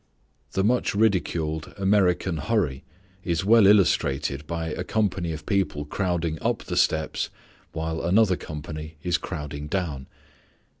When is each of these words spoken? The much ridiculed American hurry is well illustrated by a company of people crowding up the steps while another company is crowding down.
The 0.53 0.63
much 0.63 0.95
ridiculed 0.95 1.75
American 1.77 2.37
hurry 2.37 2.83
is 3.23 3.45
well 3.45 3.67
illustrated 3.67 4.47
by 4.47 4.69
a 4.69 4.83
company 4.83 5.31
of 5.31 5.45
people 5.45 5.85
crowding 5.85 6.39
up 6.41 6.63
the 6.63 6.75
steps 6.75 7.29
while 7.71 8.01
another 8.01 8.35
company 8.35 8.95
is 9.03 9.19
crowding 9.19 9.67
down. 9.67 10.07